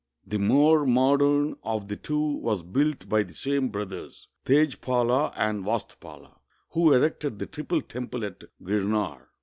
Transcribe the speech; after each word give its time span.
"The 0.25 0.39
more 0.39 0.87
modern 0.87 1.57
of 1.61 1.87
the 1.87 1.95
two 1.95 2.19
was 2.37 2.63
built 2.63 3.07
by 3.07 3.21
the 3.21 3.35
same 3.35 3.69
brothers, 3.69 4.27
Tejpala 4.47 5.31
and 5.35 5.63
Vastupala, 5.63 6.39
who 6.69 6.91
erected 6.91 7.37
the 7.37 7.45
triple 7.45 7.83
temple 7.83 8.25
at 8.25 8.45
Girnar. 8.63 9.27